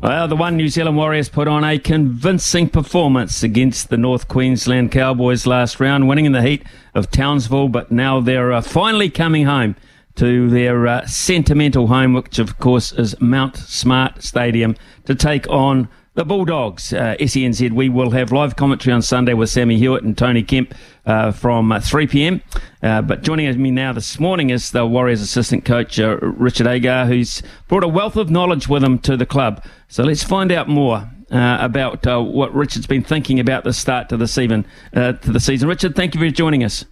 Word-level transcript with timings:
Well, 0.00 0.28
the 0.28 0.36
one 0.36 0.56
New 0.56 0.68
Zealand 0.68 0.96
Warriors 0.96 1.28
put 1.28 1.48
on 1.48 1.64
a 1.64 1.76
convincing 1.76 2.68
performance 2.68 3.42
against 3.42 3.90
the 3.90 3.96
North 3.96 4.28
Queensland 4.28 4.92
Cowboys 4.92 5.44
last 5.44 5.80
round, 5.80 6.06
winning 6.06 6.24
in 6.24 6.30
the 6.30 6.40
heat 6.40 6.62
of 6.94 7.10
Townsville, 7.10 7.68
but 7.68 7.90
now 7.90 8.20
they're 8.20 8.52
uh, 8.52 8.60
finally 8.60 9.10
coming 9.10 9.46
home 9.46 9.74
to 10.14 10.48
their 10.50 10.86
uh, 10.86 11.04
sentimental 11.08 11.88
home, 11.88 12.12
which 12.12 12.38
of 12.38 12.60
course 12.60 12.92
is 12.92 13.20
Mount 13.20 13.56
Smart 13.56 14.22
Stadium, 14.22 14.76
to 15.06 15.16
take 15.16 15.48
on 15.48 15.88
the 16.18 16.24
Bulldogs, 16.24 16.92
uh, 16.92 17.14
SENZ. 17.20 17.70
We 17.70 17.88
will 17.88 18.10
have 18.10 18.32
live 18.32 18.56
commentary 18.56 18.92
on 18.92 19.02
Sunday 19.02 19.34
with 19.34 19.50
Sammy 19.50 19.78
Hewitt 19.78 20.02
and 20.02 20.18
Tony 20.18 20.42
Kemp 20.42 20.74
uh, 21.06 21.30
from 21.30 21.70
uh, 21.70 21.78
3 21.78 22.08
p.m. 22.08 22.42
Uh, 22.82 23.02
but 23.02 23.22
joining 23.22 23.62
me 23.62 23.70
now 23.70 23.92
this 23.92 24.18
morning 24.18 24.50
is 24.50 24.72
the 24.72 24.84
Warriors 24.84 25.20
assistant 25.20 25.64
coach, 25.64 26.00
uh, 26.00 26.16
Richard 26.16 26.66
Agar, 26.66 27.06
who's 27.06 27.40
brought 27.68 27.84
a 27.84 27.88
wealth 27.88 28.16
of 28.16 28.30
knowledge 28.30 28.66
with 28.66 28.82
him 28.82 28.98
to 28.98 29.16
the 29.16 29.26
club. 29.26 29.64
So 29.86 30.02
let's 30.02 30.24
find 30.24 30.50
out 30.50 30.68
more. 30.68 31.08
Uh, 31.30 31.58
about 31.60 32.02
what 32.06 32.54
Richard's 32.54 32.86
been 32.86 33.04
thinking 33.04 33.38
about 33.38 33.62
the 33.62 33.74
start 33.74 34.08
to 34.08 34.16
the 34.16 34.26
season. 34.26 34.64
to 34.94 35.18
the 35.22 35.38
season, 35.38 35.68
Richard, 35.68 35.94
thank 35.94 36.14
you 36.14 36.20
for 36.22 36.30
joining 36.30 36.64
us. 36.64 36.86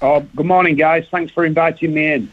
Oh, 0.00 0.26
good 0.34 0.46
morning, 0.46 0.74
guys. 0.74 1.06
Thanks 1.08 1.32
for 1.32 1.44
inviting 1.44 1.94
me 1.94 2.12
in. 2.14 2.30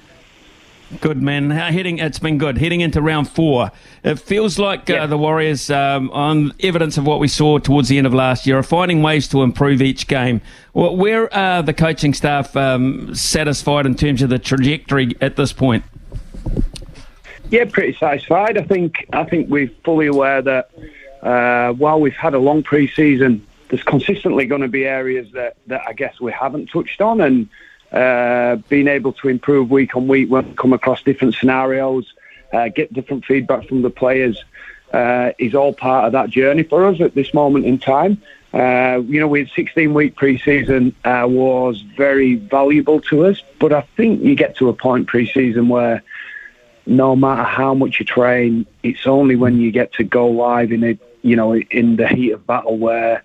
Good 1.02 1.22
man. 1.22 1.52
Heading, 1.52 2.00
it's 2.00 2.18
been 2.18 2.40
good. 2.40 2.58
Heading 2.58 2.82
into 2.82 3.00
round 3.00 3.30
four, 3.30 3.72
it 4.04 4.20
feels 4.20 4.58
like 4.58 4.90
yeah. 4.90 5.04
uh, 5.04 5.08
the 5.08 5.20
Warriors, 5.20 5.70
um, 5.70 6.10
on 6.10 6.52
evidence 6.62 6.98
of 6.98 7.06
what 7.06 7.20
we 7.20 7.28
saw 7.28 7.60
towards 7.60 7.90
the 7.90 8.00
end 8.00 8.08
of 8.08 8.14
last 8.14 8.48
year, 8.48 8.58
are 8.58 8.64
finding 8.64 9.04
ways 9.04 9.28
to 9.28 9.44
improve 9.44 9.84
each 9.84 10.08
game. 10.08 10.42
Well, 10.74 10.96
where 10.96 11.32
are 11.32 11.62
the 11.62 11.74
coaching 11.74 12.16
staff 12.16 12.58
um, 12.58 13.14
satisfied 13.14 13.86
in 13.86 13.94
terms 13.94 14.24
of 14.24 14.30
the 14.30 14.40
trajectory 14.40 15.16
at 15.22 15.36
this 15.36 15.54
point? 15.54 15.84
Yeah, 17.52 17.66
pretty 17.66 17.96
satisfied. 17.98 18.58
I 18.58 18.64
think 18.64 19.06
I 19.14 19.26
think 19.26 19.48
we're 19.48 19.72
fully 19.84 20.08
aware 20.08 20.42
that 20.42 20.72
uh, 21.22 21.74
while 21.74 22.00
we've 22.02 22.16
had 22.16 22.34
a 22.34 22.40
long 22.40 22.64
pre-season, 22.64 23.46
there's 23.70 23.84
consistently 23.84 24.46
going 24.46 24.62
to 24.62 24.68
be 24.68 24.86
areas 24.86 25.32
that, 25.34 25.58
that 25.68 25.82
I 25.88 25.94
guess 25.94 26.20
we 26.20 26.32
haven't 26.32 26.68
touched 26.68 27.00
on 27.00 27.22
and 27.22 27.48
uh, 27.92 28.58
being 28.68 28.88
able 28.88 29.14
to 29.14 29.30
improve 29.30 29.72
week 29.72 29.96
on 29.96 30.08
week 30.08 30.30
when 30.30 30.48
we 30.48 30.54
come 30.56 30.74
across 30.74 31.02
different 31.02 31.36
scenarios, 31.36 32.14
uh, 32.54 32.68
get 32.70 32.94
different 32.94 33.26
feedback 33.26 33.68
from 33.68 33.82
the 33.82 33.90
players, 33.90 34.44
uh, 34.94 35.32
is 35.38 35.56
all 35.56 35.74
part 35.74 36.06
of 36.06 36.12
that 36.14 36.30
journey 36.30 36.64
for 36.64 36.86
us 36.86 37.00
at 37.02 37.16
this 37.16 37.34
moment 37.34 37.66
in 37.66 37.78
time. 37.78 38.22
Uh, 38.54 39.02
you 39.06 39.20
know, 39.20 39.28
we 39.28 39.40
had 39.40 39.50
16 39.56 39.94
week 39.94 40.16
preseason 40.16 40.94
uh, 41.06 41.28
was 41.28 41.82
very 41.82 42.36
valuable 42.36 43.00
to 43.02 43.26
us, 43.26 43.42
but 43.60 43.72
I 43.72 43.82
think 43.96 44.24
you 44.24 44.36
get 44.36 44.58
to 44.58 44.70
a 44.70 44.74
point 44.74 45.08
preseason 45.08 45.68
where 45.68 46.02
no 46.88 47.16
matter 47.16 47.44
how 47.44 47.76
much 47.76 48.00
you 48.00 48.06
train, 48.06 48.66
it's 48.82 49.06
only 49.06 49.36
when 49.36 49.60
you 49.60 49.72
get 49.72 49.94
to 49.94 50.04
go 50.04 50.28
live 50.28 50.72
in 50.72 50.84
it, 50.84 51.00
you 51.22 51.36
know, 51.36 51.56
in 51.56 51.98
the 51.98 52.08
heat 52.08 52.32
of 52.32 52.48
battle 52.48 52.78
where 52.78 53.24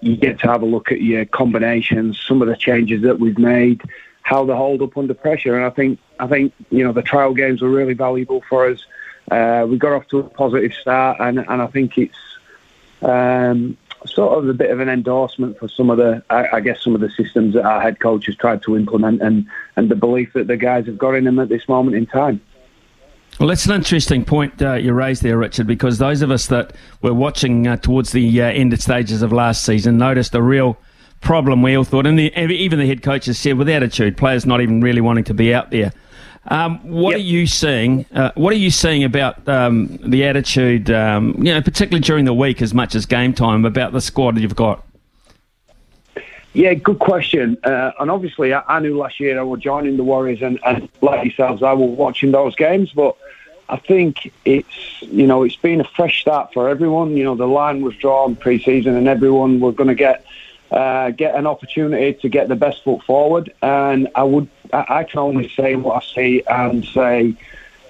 you 0.00 0.16
get 0.16 0.38
to 0.40 0.48
have 0.48 0.62
a 0.62 0.66
look 0.66 0.92
at 0.92 1.00
your 1.00 1.24
combinations, 1.24 2.20
some 2.20 2.42
of 2.42 2.48
the 2.48 2.56
changes 2.56 3.02
that 3.02 3.18
we've 3.18 3.38
made, 3.38 3.82
how 4.22 4.44
they 4.44 4.54
hold 4.54 4.82
up 4.82 4.96
under 4.96 5.14
pressure. 5.14 5.56
And 5.56 5.64
I 5.64 5.70
think 5.70 5.98
I 6.18 6.26
think 6.26 6.52
you 6.70 6.84
know 6.84 6.92
the 6.92 7.02
trial 7.02 7.34
games 7.34 7.62
were 7.62 7.70
really 7.70 7.94
valuable 7.94 8.42
for 8.48 8.68
us. 8.68 8.84
Uh, 9.30 9.66
we 9.68 9.76
got 9.78 9.92
off 9.92 10.06
to 10.08 10.20
a 10.20 10.22
positive 10.24 10.72
start, 10.74 11.18
and 11.20 11.38
and 11.38 11.62
I 11.62 11.66
think 11.66 11.98
it's 11.98 12.18
um, 13.02 13.76
sort 14.04 14.38
of 14.38 14.48
a 14.48 14.54
bit 14.54 14.70
of 14.70 14.80
an 14.80 14.88
endorsement 14.88 15.58
for 15.58 15.68
some 15.68 15.90
of 15.90 15.98
the 15.98 16.22
I, 16.30 16.48
I, 16.54 16.60
guess 16.60 16.82
some 16.82 16.94
of 16.94 17.00
the 17.00 17.10
systems 17.10 17.54
that 17.54 17.64
our 17.64 17.80
head 17.80 18.00
coach 18.00 18.26
has 18.26 18.36
tried 18.36 18.62
to 18.62 18.76
implement, 18.76 19.22
and 19.22 19.46
and 19.76 19.88
the 19.88 19.96
belief 19.96 20.32
that 20.34 20.46
the 20.46 20.56
guys 20.56 20.86
have 20.86 20.98
got 20.98 21.14
in 21.14 21.24
them 21.24 21.38
at 21.38 21.48
this 21.48 21.68
moment 21.68 21.96
in 21.96 22.06
time. 22.06 22.40
Well, 23.38 23.50
that's 23.50 23.66
an 23.66 23.74
interesting 23.74 24.24
point 24.24 24.62
uh, 24.62 24.74
you 24.74 24.94
raised 24.94 25.22
there, 25.22 25.36
Richard, 25.36 25.66
because 25.66 25.98
those 25.98 26.22
of 26.22 26.30
us 26.30 26.46
that 26.46 26.72
were 27.02 27.12
watching 27.12 27.66
uh, 27.66 27.76
towards 27.76 28.12
the 28.12 28.42
uh, 28.42 28.46
end 28.46 28.80
stages 28.80 29.20
of 29.20 29.30
last 29.30 29.64
season 29.64 29.98
noticed 29.98 30.34
a 30.34 30.40
real 30.40 30.78
problem. 31.20 31.60
We 31.60 31.74
all 31.74 31.84
thought, 31.84 32.06
and 32.06 32.18
the, 32.18 32.32
even 32.38 32.78
the 32.78 32.86
head 32.86 33.02
coaches 33.02 33.38
said, 33.38 33.58
with 33.58 33.68
attitude, 33.68 34.16
players 34.16 34.46
not 34.46 34.62
even 34.62 34.80
really 34.80 35.02
wanting 35.02 35.24
to 35.24 35.34
be 35.34 35.52
out 35.52 35.70
there. 35.70 35.92
Um, 36.48 36.78
what 36.88 37.10
yep. 37.10 37.18
are 37.18 37.22
you 37.22 37.46
seeing? 37.46 38.06
Uh, 38.14 38.30
what 38.36 38.52
are 38.52 38.56
you 38.56 38.70
seeing 38.70 39.04
about 39.04 39.46
um, 39.48 39.98
the 40.02 40.24
attitude? 40.24 40.90
Um, 40.90 41.34
you 41.38 41.52
know, 41.52 41.60
particularly 41.60 42.02
during 42.02 42.24
the 42.24 42.34
week, 42.34 42.62
as 42.62 42.72
much 42.72 42.94
as 42.94 43.04
game 43.04 43.34
time, 43.34 43.64
about 43.64 43.92
the 43.92 44.00
squad 44.00 44.36
that 44.36 44.40
you've 44.40 44.56
got. 44.56 44.84
Yeah, 46.52 46.72
good 46.72 47.00
question. 47.00 47.58
Uh, 47.64 47.90
and 47.98 48.10
obviously, 48.10 48.54
I, 48.54 48.62
I, 48.66 48.80
knew 48.80 48.96
last 48.96 49.20
year 49.20 49.38
I 49.38 49.42
was 49.42 49.60
joining 49.60 49.98
the 49.98 50.04
Warriors, 50.04 50.40
and, 50.40 50.58
and 50.64 50.88
like 51.02 51.24
yourselves, 51.24 51.62
I 51.62 51.72
was 51.72 51.90
watching 51.90 52.30
those 52.30 52.54
games. 52.54 52.92
But 52.92 53.16
I 53.68 53.76
think 53.76 54.32
it's 54.44 55.02
you 55.02 55.26
know 55.26 55.42
it's 55.42 55.56
been 55.56 55.80
a 55.80 55.84
fresh 55.84 56.20
start 56.20 56.52
for 56.52 56.68
everyone. 56.68 57.16
You 57.16 57.24
know, 57.24 57.34
the 57.34 57.48
line 57.48 57.82
was 57.82 57.96
drawn 57.96 58.36
pre-season, 58.36 58.96
and 58.96 59.08
everyone 59.08 59.60
was 59.60 59.74
going 59.74 59.88
to 59.88 59.94
get 59.94 60.24
uh, 60.70 61.10
get 61.10 61.34
an 61.34 61.46
opportunity 61.46 62.14
to 62.20 62.28
get 62.28 62.48
the 62.48 62.56
best 62.56 62.84
foot 62.84 63.02
forward. 63.02 63.52
And 63.62 64.08
I 64.14 64.22
would 64.22 64.48
I, 64.72 65.04
can 65.04 65.18
only 65.18 65.48
say 65.48 65.74
what 65.74 66.02
I 66.02 66.06
see 66.06 66.42
and 66.48 66.84
say 66.84 67.34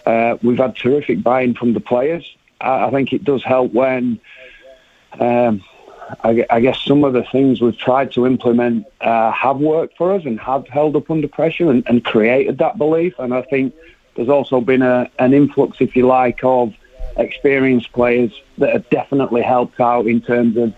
uh, 0.06 0.38
we've 0.42 0.58
had 0.58 0.76
terrific 0.76 1.22
buy-in 1.22 1.54
from 1.54 1.74
the 1.74 1.80
players. 1.80 2.36
I, 2.60 2.86
I 2.86 2.90
think 2.90 3.12
it 3.12 3.24
does 3.24 3.42
help 3.42 3.72
when. 3.72 4.20
Um, 5.18 5.62
I, 6.22 6.46
I, 6.50 6.60
guess 6.60 6.80
some 6.82 7.02
of 7.02 7.14
the 7.14 7.24
things 7.24 7.60
we've 7.60 7.76
tried 7.76 8.12
to 8.12 8.26
implement 8.26 8.86
uh, 9.00 9.32
have 9.32 9.56
worked 9.56 9.96
for 9.96 10.12
us 10.12 10.24
and 10.24 10.38
have 10.38 10.68
held 10.68 10.94
up 10.94 11.10
under 11.10 11.26
pressure 11.26 11.68
and, 11.68 11.82
and, 11.88 12.04
created 12.04 12.58
that 12.58 12.78
belief. 12.78 13.14
And 13.18 13.34
I 13.34 13.42
think 13.42 13.74
there's 14.16 14.28
also 14.28 14.60
been 14.60 14.82
a, 14.82 15.10
an 15.18 15.34
influx, 15.34 15.78
if 15.80 15.94
you 15.94 16.06
like, 16.06 16.40
of 16.42 16.74
experienced 17.16 17.92
players 17.92 18.32
that 18.58 18.72
have 18.72 18.88
definitely 18.90 19.42
helped 19.42 19.80
out 19.80 20.06
in 20.06 20.20
terms 20.20 20.56
of 20.56 20.74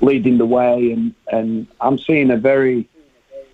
leading 0.00 0.38
the 0.38 0.46
way. 0.46 0.92
And, 0.92 1.14
and 1.30 1.66
I'm 1.80 1.98
seeing 1.98 2.30
a 2.30 2.36
very, 2.36 2.88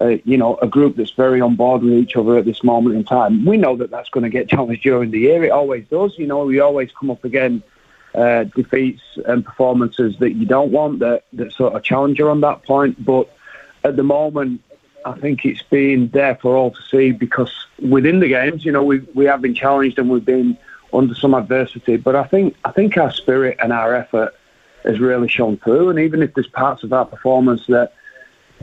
uh, 0.00 0.17
you 0.25 0.37
know, 0.37 0.56
a 0.56 0.67
group 0.67 0.97
that's 0.97 1.12
very 1.12 1.41
on 1.41 1.56
board 1.56 1.83
with 1.83 1.94
each 1.94 2.17
other 2.17 2.37
at 2.37 2.44
this 2.44 2.65
moment 2.65 2.97
in 2.97 3.05
time. 3.05 3.44
We 3.44 3.56
know 3.56 3.77
that 3.77 3.91
that's 3.91 4.09
going 4.11 4.25
to 4.25 4.31
get 4.31 4.49
challenged 4.50 4.83
during 4.83 5.11
the 5.11 5.21
year. 5.21 5.44
It 5.44 5.50
always 5.50 5.87
does. 5.88 6.19
You 6.19 6.27
know, 6.27 6.44
we 6.44 6.61
always 6.61 6.91
come 6.99 7.11
up 7.11 7.25
again 7.25 7.62
uh, 8.15 8.44
defeats 8.44 9.03
and 9.27 9.44
performances 9.44 10.17
that 10.19 10.33
you 10.33 10.47
don't 10.47 10.72
want 10.72 11.00
that, 11.00 11.25
that 11.34 11.53
sort 11.53 11.75
of 11.75 11.83
challenge 11.83 12.19
you 12.19 12.28
on 12.28 12.41
that 12.41 12.65
point. 12.65 13.05
But 13.05 13.28
at 13.84 13.97
the 13.97 14.03
moment, 14.03 14.62
I 15.04 15.12
think 15.19 15.44
it's 15.44 15.62
been 15.62 16.09
there 16.09 16.36
for 16.36 16.56
all 16.56 16.70
to 16.70 16.82
see 16.91 17.12
because 17.12 17.50
within 17.81 18.20
the 18.20 18.28
games, 18.28 18.64
you 18.64 18.72
know, 18.72 18.82
we 18.82 19.00
we 19.14 19.25
have 19.26 19.41
been 19.41 19.54
challenged 19.54 19.98
and 19.98 20.10
we've 20.10 20.25
been 20.25 20.59
under 20.92 21.14
some 21.14 21.34
adversity. 21.34 21.97
But 21.97 22.16
I 22.16 22.25
think 22.25 22.56
I 22.64 22.72
think 22.72 22.97
our 22.97 23.12
spirit 23.12 23.58
and 23.62 23.72
our 23.72 23.94
effort 23.94 24.34
has 24.84 25.00
really 25.00 25.28
shown 25.28 25.58
through. 25.58 25.91
And 25.91 25.98
even 25.98 26.22
if 26.22 26.34
there's 26.34 26.48
parts 26.48 26.82
of 26.82 26.92
our 26.92 27.04
performance 27.04 27.66
that 27.66 27.92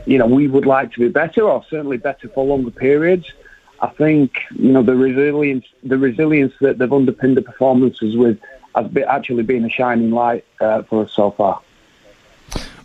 you 0.06 0.18
know 0.18 0.26
we 0.26 0.48
would 0.48 0.66
like 0.66 0.92
to 0.94 1.00
be 1.00 1.10
better, 1.10 1.44
or 1.44 1.64
certainly 1.70 1.98
better 1.98 2.28
for 2.30 2.46
longer 2.46 2.72
periods, 2.72 3.32
I 3.80 3.88
think 3.88 4.42
you 4.52 4.72
know 4.72 4.84
the 4.84 4.96
resilience 4.96 5.66
the 5.84 5.98
resilience 5.98 6.54
that 6.62 6.78
they've 6.78 6.92
underpinned 6.92 7.38
the 7.38 7.42
performances 7.42 8.16
with 8.16 8.40
has 8.76 8.92
actually 9.08 9.44
been 9.44 9.64
a 9.64 9.70
shining 9.70 10.12
light 10.12 10.46
uh, 10.60 10.84
for 10.84 11.06
us 11.06 11.14
so 11.14 11.32
far. 11.32 11.62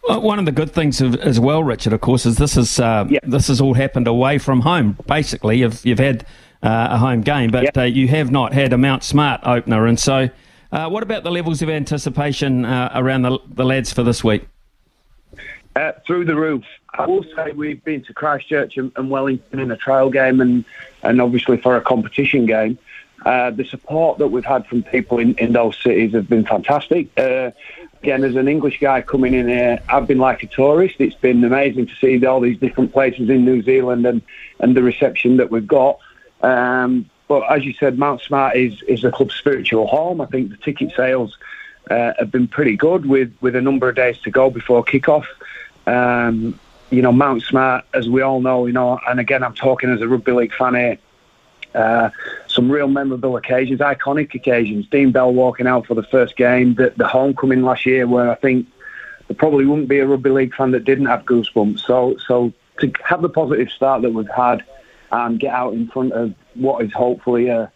Well, 0.08 0.22
one 0.22 0.38
of 0.38 0.46
the 0.46 0.52
good 0.52 0.70
things 0.70 1.00
of, 1.00 1.14
as 1.16 1.38
well, 1.38 1.62
Richard, 1.62 1.92
of 1.92 2.00
course, 2.00 2.24
is 2.26 2.36
this 2.36 2.56
is 2.56 2.80
uh, 2.80 3.06
yeah. 3.08 3.20
this 3.22 3.48
has 3.48 3.60
all 3.60 3.74
happened 3.74 4.06
away 4.06 4.38
from 4.38 4.60
home. 4.60 4.96
Basically, 5.06 5.58
you've 5.58 5.84
you've 5.84 5.98
had 5.98 6.24
uh, 6.62 6.88
a 6.90 6.98
home 6.98 7.20
game, 7.20 7.50
but 7.50 7.76
uh, 7.76 7.82
you 7.82 8.08
have 8.08 8.30
not 8.30 8.52
had 8.52 8.72
a 8.72 8.78
Mount 8.78 9.04
Smart 9.04 9.40
opener. 9.44 9.86
And 9.86 9.98
so, 9.98 10.28
uh, 10.72 10.88
what 10.88 11.02
about 11.02 11.22
the 11.22 11.30
levels 11.30 11.62
of 11.62 11.68
anticipation 11.68 12.64
uh, 12.64 12.90
around 12.94 13.22
the, 13.22 13.38
the 13.48 13.64
lads 13.64 13.92
for 13.92 14.02
this 14.02 14.24
week? 14.24 14.46
Uh, 15.76 15.92
through 16.06 16.24
the 16.24 16.34
roof. 16.34 16.64
I 16.94 17.06
will 17.06 17.24
say 17.36 17.52
we've 17.52 17.82
been 17.84 18.02
to 18.04 18.12
Christchurch 18.12 18.76
and, 18.76 18.90
and 18.96 19.08
Wellington 19.10 19.60
in 19.60 19.70
a 19.70 19.76
trial 19.76 20.10
game, 20.10 20.40
and 20.40 20.64
and 21.02 21.20
obviously 21.20 21.56
for 21.58 21.76
a 21.76 21.80
competition 21.80 22.46
game. 22.46 22.78
Uh, 23.24 23.50
the 23.50 23.64
support 23.64 24.18
that 24.18 24.28
we've 24.28 24.46
had 24.46 24.66
from 24.66 24.82
people 24.82 25.18
in, 25.18 25.34
in 25.34 25.52
those 25.52 25.78
cities 25.82 26.14
have 26.14 26.28
been 26.28 26.44
fantastic. 26.44 27.06
Uh, 27.18 27.50
again, 28.02 28.24
as 28.24 28.34
an 28.36 28.48
English 28.48 28.80
guy 28.80 29.02
coming 29.02 29.34
in 29.34 29.48
here, 29.48 29.78
I've 29.88 30.06
been 30.06 30.18
like 30.18 30.42
a 30.42 30.46
tourist. 30.46 30.96
It's 30.98 31.14
been 31.14 31.44
amazing 31.44 31.86
to 31.86 31.94
see 31.96 32.24
all 32.24 32.40
these 32.40 32.58
different 32.58 32.92
places 32.92 33.28
in 33.28 33.44
New 33.44 33.62
Zealand 33.62 34.06
and, 34.06 34.22
and 34.58 34.76
the 34.76 34.82
reception 34.82 35.36
that 35.36 35.50
we've 35.50 35.66
got. 35.66 35.98
Um, 36.40 37.10
but 37.28 37.40
as 37.50 37.64
you 37.64 37.74
said, 37.74 37.98
Mount 37.98 38.22
Smart 38.22 38.56
is, 38.56 38.82
is 38.82 39.02
the 39.02 39.12
club's 39.12 39.34
spiritual 39.34 39.86
home. 39.86 40.20
I 40.20 40.26
think 40.26 40.50
the 40.50 40.56
ticket 40.56 40.92
sales 40.96 41.36
uh, 41.90 42.12
have 42.18 42.30
been 42.30 42.48
pretty 42.48 42.76
good 42.76 43.04
with, 43.04 43.34
with 43.40 43.54
a 43.54 43.60
number 43.60 43.88
of 43.88 43.96
days 43.96 44.18
to 44.20 44.30
go 44.30 44.50
before 44.50 44.82
kickoff. 44.82 45.26
Um, 45.86 46.58
you 46.90 47.02
know, 47.02 47.12
Mount 47.12 47.42
Smart, 47.42 47.84
as 47.94 48.08
we 48.08 48.22
all 48.22 48.40
know, 48.40 48.66
you 48.66 48.72
know, 48.72 48.98
and 49.08 49.20
again, 49.20 49.44
I'm 49.44 49.54
talking 49.54 49.90
as 49.90 50.00
a 50.00 50.08
rugby 50.08 50.32
league 50.32 50.54
fan 50.54 50.74
here 50.74 50.98
uh, 51.74 52.10
some 52.60 52.70
real 52.70 52.88
memorable 52.88 53.38
occasions, 53.38 53.80
iconic 53.80 54.34
occasions. 54.34 54.86
Dean 54.90 55.12
Bell 55.12 55.32
walking 55.32 55.66
out 55.66 55.86
for 55.86 55.94
the 55.94 56.02
first 56.02 56.36
game, 56.36 56.74
the, 56.74 56.92
the 56.94 57.08
homecoming 57.08 57.62
last 57.62 57.86
year, 57.86 58.06
where 58.06 58.30
I 58.30 58.34
think 58.34 58.66
there 59.28 59.34
probably 59.34 59.64
wouldn't 59.64 59.88
be 59.88 59.98
a 59.98 60.06
rugby 60.06 60.28
league 60.28 60.54
fan 60.54 60.72
that 60.72 60.84
didn't 60.84 61.06
have 61.06 61.24
goosebumps. 61.24 61.80
So, 61.80 62.18
so 62.18 62.52
to 62.80 62.92
have 63.02 63.22
the 63.22 63.30
positive 63.30 63.70
start 63.70 64.02
that 64.02 64.10
we've 64.10 64.28
had 64.28 64.62
and 65.10 65.40
get 65.40 65.54
out 65.54 65.72
in 65.72 65.88
front 65.88 66.12
of 66.12 66.34
what 66.52 66.84
is 66.84 66.92
hopefully 66.92 67.48
a, 67.48 67.72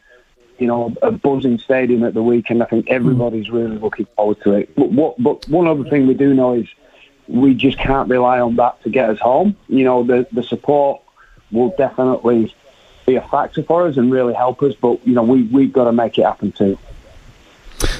you 0.59 0.67
know, 0.67 0.95
a 1.01 1.11
buzzing 1.11 1.59
stadium 1.59 2.05
at 2.05 2.13
the 2.13 2.23
weekend. 2.23 2.63
I 2.63 2.67
think 2.67 2.91
everybody's 2.91 3.49
really 3.49 3.79
looking 3.79 4.07
forward 4.17 4.43
to 4.43 4.53
it. 4.53 4.75
But, 4.77 4.91
what, 4.91 5.15
but 5.19 5.49
one 5.49 5.67
other 5.67 5.89
thing 5.89 6.07
we 6.07 6.15
do 6.15 6.35
know 6.35 6.57
is 6.57 6.67
we 7.27 7.55
just 7.55 7.79
can't 7.79 8.11
rely 8.11 8.39
on 8.39 8.57
that 8.57 8.83
to 8.83 8.91
get 8.91 9.09
us 9.09 9.19
home. 9.19 9.57
You 9.67 9.85
know, 9.85 10.05
the, 10.05 10.27
the 10.31 10.43
support 10.43 11.01
will 11.51 11.75
definitely 11.79 12.55
be 13.07 13.17
a 13.17 13.23
factor 13.23 13.63
for 13.63 13.87
us 13.87 13.97
and 13.97 14.11
really 14.11 14.35
help 14.35 14.63
us, 14.63 14.75
but, 14.75 15.07
you 15.07 15.15
know, 15.15 15.23
we, 15.23 15.43
we've 15.45 15.73
got 15.73 15.85
to 15.85 15.93
make 15.93 16.19
it 16.19 16.25
happen 16.25 16.53
too. 16.53 16.79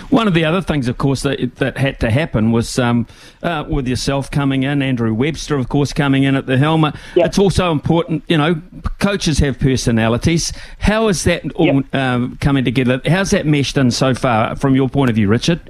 One 0.09 0.29
of 0.29 0.35
the 0.35 0.45
other 0.45 0.63
things, 0.63 0.87
of 0.87 0.99
course, 0.99 1.23
that, 1.23 1.57
that 1.57 1.77
had 1.77 1.99
to 2.01 2.11
happen 2.11 2.53
was 2.53 2.79
um, 2.79 3.07
uh, 3.43 3.65
with 3.69 3.89
yourself 3.89 4.31
coming 4.31 4.63
in, 4.63 4.83
Andrew 4.83 5.13
Webster, 5.13 5.57
of 5.57 5.69
course, 5.69 5.93
coming 5.93 6.23
in 6.23 6.37
at 6.37 6.47
the 6.47 6.57
helm. 6.57 6.85
Yep. 6.85 6.95
It's 7.17 7.39
also 7.39 7.73
important, 7.73 8.23
you 8.29 8.39
know, 8.39 8.63
coaches 9.01 9.39
have 9.41 9.59
personalities. 9.59 10.53
How 10.79 11.09
is 11.09 11.25
that 11.25 11.43
all 11.55 11.67
yep. 11.67 11.95
um, 11.95 12.37
coming 12.41 12.65
together? 12.65 13.01
How's 13.07 13.31
that 13.33 13.47
meshed 13.47 13.77
in 13.77 13.91
so 13.91 14.15
far 14.15 14.55
from 14.57 14.75
your 14.75 14.89
point 14.89 15.11
of 15.11 15.17
view, 15.17 15.29
Richard? 15.29 15.61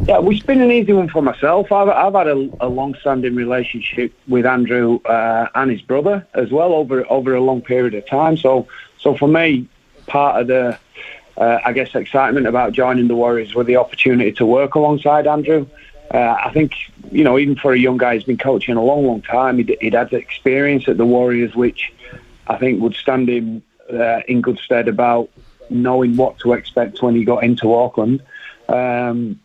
Yeah, 0.00 0.20
it's 0.22 0.42
been 0.42 0.60
an 0.60 0.70
easy 0.70 0.92
one 0.92 1.08
for 1.08 1.22
myself. 1.22 1.70
I've, 1.70 1.88
I've 1.88 2.14
had 2.14 2.26
a, 2.26 2.50
a 2.60 2.68
long-standing 2.68 3.34
relationship 3.34 4.12
with 4.26 4.46
Andrew 4.46 5.00
uh, 5.04 5.48
and 5.54 5.70
his 5.70 5.82
brother 5.82 6.26
as 6.34 6.50
well 6.50 6.72
over 6.72 7.04
over 7.10 7.34
a 7.34 7.40
long 7.40 7.60
period 7.60 7.94
of 7.94 8.06
time. 8.06 8.36
So, 8.36 8.66
so 8.98 9.16
for 9.16 9.28
me, 9.28 9.68
part 10.06 10.40
of 10.40 10.46
the, 10.48 10.78
uh, 11.36 11.58
I 11.64 11.72
guess, 11.72 11.94
excitement 11.94 12.46
about 12.46 12.72
joining 12.72 13.06
the 13.06 13.14
Warriors 13.14 13.54
was 13.54 13.66
the 13.66 13.76
opportunity 13.76 14.32
to 14.32 14.46
work 14.46 14.74
alongside 14.74 15.26
Andrew. 15.26 15.66
Uh, 16.12 16.36
I 16.42 16.50
think, 16.52 16.72
you 17.10 17.22
know, 17.22 17.38
even 17.38 17.56
for 17.56 17.72
a 17.72 17.78
young 17.78 17.98
guy 17.98 18.14
who's 18.14 18.24
been 18.24 18.38
coaching 18.38 18.76
a 18.76 18.82
long, 18.82 19.06
long 19.06 19.22
time, 19.22 19.58
he'd, 19.58 19.76
he'd 19.80 19.94
had 19.94 20.12
experience 20.12 20.88
at 20.88 20.96
the 20.96 21.06
Warriors, 21.06 21.54
which 21.54 21.92
I 22.48 22.56
think 22.56 22.80
would 22.80 22.94
stand 22.94 23.28
him 23.28 23.62
uh, 23.92 24.20
in 24.26 24.40
good 24.40 24.58
stead 24.58 24.88
about 24.88 25.28
knowing 25.70 26.16
what 26.16 26.38
to 26.40 26.54
expect 26.54 27.02
when 27.02 27.14
he 27.14 27.24
got 27.24 27.44
into 27.44 27.74
Auckland. 27.74 28.22
Um, 28.68 29.38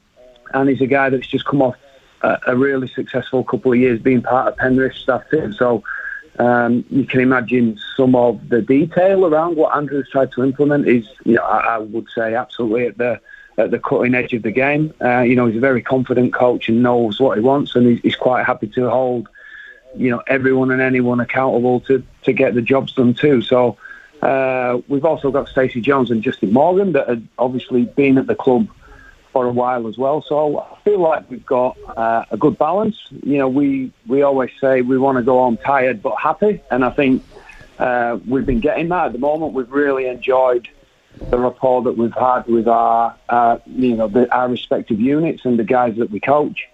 and 0.53 0.69
he's 0.69 0.81
a 0.81 0.87
guy 0.87 1.09
that's 1.09 1.27
just 1.27 1.45
come 1.45 1.61
off 1.61 1.75
a, 2.21 2.37
a 2.47 2.55
really 2.55 2.87
successful 2.87 3.43
couple 3.43 3.73
of 3.73 3.79
years 3.79 3.99
being 3.99 4.21
part 4.21 4.47
of 4.47 4.57
Penrith 4.57 4.95
staff 4.95 5.29
team. 5.29 5.53
So 5.53 5.83
um, 6.39 6.85
you 6.89 7.05
can 7.05 7.19
imagine 7.19 7.79
some 7.95 8.15
of 8.15 8.49
the 8.49 8.61
detail 8.61 9.25
around 9.25 9.55
what 9.55 9.75
Andrew's 9.75 10.09
tried 10.09 10.31
to 10.33 10.43
implement 10.43 10.87
is, 10.87 11.07
you 11.25 11.35
know, 11.35 11.43
I, 11.43 11.75
I 11.75 11.77
would 11.79 12.07
say 12.13 12.35
absolutely 12.35 12.87
at 12.87 12.97
the 12.97 13.19
at 13.59 13.71
the 13.71 13.79
cutting 13.79 14.13
edge 14.13 14.33
of 14.33 14.43
the 14.43 14.51
game. 14.51 14.93
Uh, 15.01 15.21
you 15.21 15.35
know, 15.35 15.47
he's 15.47 15.57
a 15.57 15.59
very 15.59 15.81
confident 15.81 16.31
coach 16.31 16.69
and 16.69 16.83
knows 16.83 17.19
what 17.19 17.37
he 17.37 17.43
wants, 17.43 17.75
and 17.75 17.87
he's, 17.87 17.99
he's 18.01 18.15
quite 18.15 18.45
happy 18.45 18.67
to 18.67 18.87
hold, 18.87 19.27
you 19.95 20.11
know, 20.11 20.21
everyone 20.27 20.69
and 20.69 20.79
anyone 20.79 21.19
accountable 21.19 21.79
to 21.81 22.03
to 22.23 22.33
get 22.33 22.53
the 22.53 22.61
jobs 22.61 22.93
done 22.93 23.13
too. 23.13 23.41
So. 23.41 23.77
Uh, 24.19 24.81
we've 24.87 25.05
also 25.05 25.29
got 25.29 25.47
Stacey 25.47 25.79
Jones 25.79 26.09
and 26.09 26.23
Justin 26.23 26.51
Morgan 26.51 26.93
that 26.93 27.07
had 27.07 27.27
obviously 27.37 27.85
been 27.85 28.17
at 28.17 28.25
the 28.25 28.33
club 28.33 28.67
for 29.31 29.45
a 29.45 29.51
while 29.51 29.87
as 29.87 29.97
well. 29.97 30.21
So 30.21 30.59
I 30.59 30.77
feel 30.83 30.99
like 30.99 31.29
we've 31.29 31.45
got 31.45 31.77
uh, 31.95 32.25
a 32.31 32.37
good 32.37 32.57
balance. 32.57 32.97
You 33.23 33.37
know, 33.37 33.47
we 33.47 33.91
we 34.07 34.21
always 34.21 34.51
say 34.59 34.81
we 34.81 34.97
want 34.97 35.17
to 35.17 35.23
go 35.23 35.39
home 35.39 35.57
tired 35.57 36.01
but 36.01 36.15
happy, 36.15 36.61
and 36.71 36.83
I 36.83 36.89
think 36.91 37.23
uh, 37.79 38.19
we've 38.27 38.45
been 38.45 38.59
getting 38.59 38.89
that 38.89 39.07
at 39.07 39.13
the 39.13 39.19
moment. 39.19 39.53
We've 39.53 39.71
really 39.71 40.07
enjoyed 40.07 40.67
the 41.29 41.37
rapport 41.37 41.81
that 41.83 41.97
we've 41.97 42.13
had 42.13 42.47
with 42.47 42.67
our 42.67 43.15
uh, 43.29 43.57
you 43.65 43.95
know 43.95 44.07
the, 44.07 44.31
our 44.33 44.49
respective 44.49 44.99
units 44.99 45.45
and 45.45 45.57
the 45.59 45.63
guys 45.63 45.97
that 45.97 46.11
we 46.11 46.19
coach, 46.19 46.67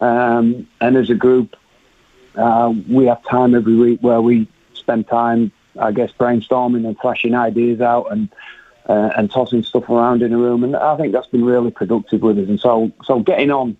um, 0.00 0.68
and 0.80 0.96
as 0.96 1.10
a 1.10 1.14
group, 1.14 1.56
uh, 2.34 2.72
we 2.88 3.06
have 3.06 3.22
time 3.24 3.54
every 3.54 3.76
week 3.76 4.00
where 4.00 4.20
we 4.20 4.48
spend 4.74 5.08
time, 5.08 5.52
I 5.78 5.92
guess, 5.92 6.10
brainstorming 6.12 6.86
and 6.86 6.98
flashing 6.98 7.34
ideas 7.34 7.80
out 7.80 8.10
and 8.10 8.28
uh, 8.90 9.12
and 9.16 9.30
tossing 9.30 9.62
stuff 9.62 9.88
around 9.88 10.20
in 10.20 10.32
a 10.32 10.36
room. 10.36 10.64
And 10.64 10.74
I 10.74 10.96
think 10.96 11.12
that's 11.12 11.28
been 11.28 11.44
really 11.44 11.70
productive 11.70 12.22
with 12.22 12.38
us. 12.38 12.48
And 12.48 12.58
so, 12.58 12.90
so 13.04 13.20
getting 13.20 13.52
on 13.52 13.76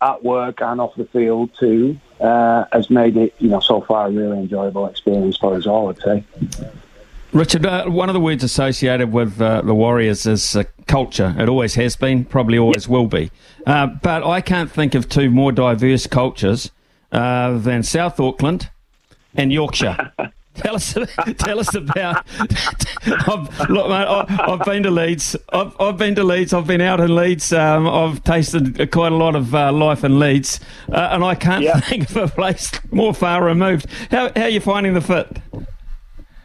at 0.00 0.22
work 0.22 0.60
and 0.62 0.80
off 0.80 0.94
the 0.94 1.06
field 1.06 1.50
too 1.58 1.98
uh, 2.20 2.64
has 2.72 2.90
made 2.90 3.16
it, 3.16 3.34
you 3.38 3.48
know, 3.48 3.58
so 3.58 3.80
far 3.80 4.06
a 4.06 4.10
really 4.10 4.38
enjoyable 4.38 4.86
experience 4.86 5.36
for 5.36 5.56
us 5.56 5.66
all. 5.66 5.90
I'd 5.90 5.98
say. 5.98 6.24
Richard, 7.32 7.66
uh, 7.66 7.86
one 7.86 8.08
of 8.08 8.14
the 8.14 8.20
words 8.20 8.44
associated 8.44 9.12
with 9.12 9.40
uh, 9.40 9.62
the 9.62 9.74
Warriors 9.74 10.26
is 10.26 10.54
uh, 10.54 10.62
culture. 10.86 11.34
It 11.36 11.48
always 11.48 11.74
has 11.74 11.96
been, 11.96 12.24
probably 12.24 12.56
always 12.56 12.88
will 12.88 13.08
be. 13.08 13.32
Uh, 13.66 13.88
but 13.88 14.22
I 14.22 14.40
can't 14.40 14.70
think 14.70 14.94
of 14.94 15.08
two 15.08 15.28
more 15.28 15.50
diverse 15.50 16.06
cultures 16.06 16.70
uh, 17.10 17.58
than 17.58 17.82
South 17.82 18.20
Auckland 18.20 18.70
and 19.34 19.52
Yorkshire. 19.52 20.12
Tell 20.58 20.74
us, 20.74 20.96
tell 21.38 21.60
us 21.60 21.74
about. 21.74 22.26
I've, 23.06 23.70
look, 23.70 23.88
mate, 23.88 24.06
I, 24.06 24.24
have 24.28 24.64
been 24.64 24.82
to 24.82 24.90
Leeds. 24.90 25.36
I've, 25.52 25.80
I've, 25.80 25.96
been 25.96 26.14
to 26.16 26.24
Leeds. 26.24 26.52
I've 26.52 26.66
been 26.66 26.80
out 26.80 27.00
in 27.00 27.14
Leeds. 27.14 27.52
Um, 27.52 27.86
I've 27.86 28.22
tasted 28.24 28.90
quite 28.90 29.12
a 29.12 29.16
lot 29.16 29.36
of 29.36 29.54
uh, 29.54 29.72
life 29.72 30.04
in 30.04 30.18
Leeds, 30.18 30.60
uh, 30.92 31.08
and 31.12 31.24
I 31.24 31.34
can't 31.34 31.64
yeah. 31.64 31.80
think 31.80 32.10
of 32.10 32.16
a 32.16 32.28
place 32.28 32.70
more 32.90 33.14
far 33.14 33.44
removed. 33.44 33.86
How, 34.10 34.30
how 34.34 34.42
are 34.42 34.48
you 34.48 34.60
finding 34.60 34.94
the 34.94 35.00
fit? 35.00 35.38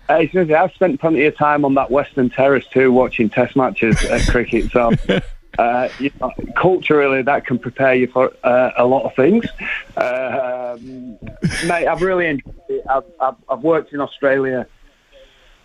Hey, 0.07 0.29
I've 0.53 0.73
spent 0.73 0.99
plenty 0.99 1.25
of 1.25 1.35
time 1.37 1.65
on 1.65 1.75
that 1.75 1.89
Western 1.89 2.29
Terrace 2.29 2.67
too, 2.67 2.91
watching 2.91 3.29
Test 3.29 3.55
matches 3.55 4.03
at 4.05 4.27
cricket. 4.27 4.69
So 4.71 4.91
uh, 5.57 5.89
you 5.99 6.11
know, 6.19 6.31
culturally, 6.55 7.21
that 7.21 7.45
can 7.45 7.59
prepare 7.59 7.93
you 7.93 8.07
for 8.07 8.33
uh, 8.43 8.71
a 8.77 8.85
lot 8.85 9.03
of 9.03 9.15
things. 9.15 9.45
Um, 9.95 11.17
mate, 11.67 11.87
I've 11.87 12.01
really 12.01 12.27
enjoyed 12.27 12.55
it. 12.69 12.83
I've, 12.89 13.03
I've, 13.19 13.35
I've 13.49 13.63
worked 13.63 13.93
in 13.93 14.01
Australia 14.01 14.67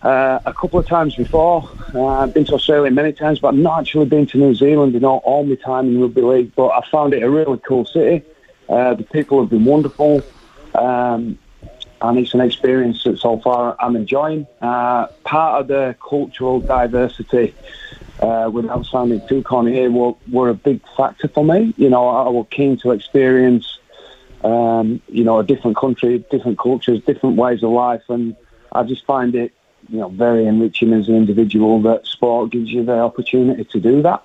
uh, 0.02 0.40
a 0.44 0.52
couple 0.52 0.78
of 0.78 0.86
times 0.86 1.16
before. 1.16 1.68
Uh, 1.94 2.06
I've 2.06 2.34
been 2.34 2.44
to 2.46 2.54
Australia 2.54 2.90
many 2.90 3.12
times, 3.12 3.38
but 3.38 3.48
I've 3.48 3.54
not 3.54 3.80
actually 3.80 4.06
been 4.06 4.26
to 4.26 4.38
New 4.38 4.54
Zealand 4.54 4.94
in 4.94 5.04
all, 5.04 5.18
all 5.24 5.44
my 5.44 5.54
time 5.54 5.88
in 5.88 6.00
rugby 6.00 6.22
league. 6.22 6.54
But 6.54 6.68
I 6.68 6.82
found 6.90 7.14
it 7.14 7.22
a 7.22 7.30
really 7.30 7.58
cool 7.58 7.86
city. 7.86 8.24
Uh, 8.68 8.94
the 8.94 9.04
people 9.04 9.40
have 9.40 9.50
been 9.50 9.64
wonderful. 9.64 10.22
Um, 10.74 11.38
and 12.00 12.16
it's 12.18 12.32
an 12.32 12.40
experience 12.40 13.02
that 13.04 13.18
so 13.18 13.40
far 13.40 13.74
I'm 13.80 13.96
enjoying. 13.96 14.46
part 14.60 15.10
of 15.60 15.66
the 15.66 15.96
cultural 16.00 16.60
diversity 16.60 17.54
uh, 18.20 18.50
without 18.52 18.84
sounding 18.86 19.26
too 19.28 19.42
corny 19.42 19.72
here, 19.72 19.90
were, 19.90 20.14
were 20.30 20.48
a 20.48 20.54
big 20.54 20.80
factor 20.96 21.28
for 21.28 21.44
me. 21.44 21.74
You 21.76 21.88
know, 21.90 22.08
I 22.08 22.28
was 22.28 22.46
keen 22.50 22.76
to 22.78 22.90
experience, 22.92 23.78
um, 24.42 25.00
you 25.08 25.24
know, 25.24 25.38
a 25.38 25.44
different 25.44 25.76
country, 25.76 26.24
different 26.30 26.58
cultures, 26.58 27.00
different 27.04 27.36
ways 27.36 27.62
of 27.62 27.70
life, 27.70 28.02
and 28.08 28.36
I 28.72 28.82
just 28.82 29.04
find 29.04 29.34
it, 29.34 29.52
you 29.88 29.98
know, 29.98 30.08
very 30.08 30.46
enriching 30.46 30.92
as 30.92 31.08
an 31.08 31.16
individual 31.16 31.80
that 31.82 32.06
sport 32.06 32.50
gives 32.50 32.70
you 32.70 32.84
the 32.84 32.98
opportunity 32.98 33.64
to 33.64 33.80
do 33.80 34.02
that. 34.02 34.22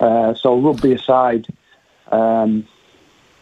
Uh, 0.00 0.34
so 0.34 0.58
rugby 0.58 0.92
aside, 0.92 1.46
um, 2.12 2.66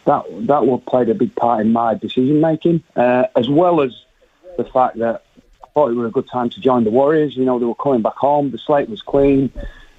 that 0.05 0.23
that 0.47 0.65
will 0.65 0.79
played 0.79 1.09
a 1.09 1.15
big 1.15 1.35
part 1.35 1.61
in 1.61 1.73
my 1.73 1.95
decision 1.95 2.39
making, 2.39 2.83
uh, 2.95 3.25
as 3.35 3.49
well 3.49 3.81
as 3.81 3.91
the 4.57 4.63
fact 4.63 4.97
that 4.99 5.23
I 5.63 5.67
thought 5.73 5.89
it 5.89 5.95
was 5.95 6.07
a 6.07 6.11
good 6.11 6.29
time 6.29 6.49
to 6.51 6.61
join 6.61 6.83
the 6.83 6.91
Warriors. 6.91 7.35
You 7.35 7.43
know, 7.43 7.59
they 7.59 7.65
were 7.65 7.75
coming 7.75 8.01
back 8.01 8.15
home. 8.15 8.51
The 8.51 8.57
slate 8.57 8.87
was 8.87 9.01
clean. 9.01 9.51